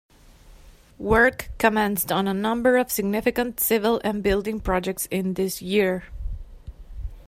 Work 0.97 1.49
commenced 1.59 2.11
on 2.11 2.27
a 2.27 2.33
number 2.33 2.75
of 2.77 2.91
significant 2.91 3.59
civil 3.59 4.01
and 4.03 4.23
building 4.23 4.59
projects 4.59 5.05
in 5.11 5.35
this 5.35 5.61
year. 5.61 6.05